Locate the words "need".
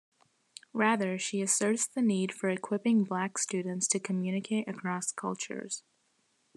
2.01-2.33